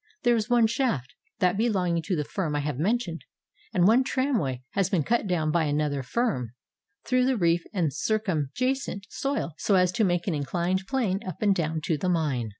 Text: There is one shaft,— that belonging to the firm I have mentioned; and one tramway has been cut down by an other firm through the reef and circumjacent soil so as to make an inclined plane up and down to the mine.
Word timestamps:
There 0.23 0.35
is 0.35 0.49
one 0.49 0.65
shaft,— 0.65 1.13
that 1.41 1.57
belonging 1.57 2.01
to 2.07 2.15
the 2.15 2.23
firm 2.23 2.55
I 2.55 2.61
have 2.61 2.79
mentioned; 2.79 3.23
and 3.71 3.85
one 3.87 4.03
tramway 4.03 4.63
has 4.71 4.89
been 4.89 5.03
cut 5.03 5.27
down 5.27 5.51
by 5.51 5.65
an 5.65 5.79
other 5.79 6.01
firm 6.01 6.53
through 7.05 7.25
the 7.25 7.37
reef 7.37 7.61
and 7.71 7.91
circumjacent 7.93 9.05
soil 9.11 9.51
so 9.59 9.75
as 9.75 9.91
to 9.91 10.03
make 10.03 10.25
an 10.25 10.33
inclined 10.33 10.87
plane 10.87 11.19
up 11.23 11.35
and 11.43 11.53
down 11.53 11.81
to 11.81 11.99
the 11.99 12.09
mine. 12.09 12.49